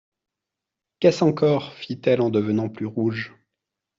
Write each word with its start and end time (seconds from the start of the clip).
Qu'est-ce 0.99 1.23
encore! 1.23 1.73
fit-elle, 1.73 2.21
en 2.21 2.31
devenant 2.31 2.69
plus 2.69 2.87
rouge. 2.87 3.35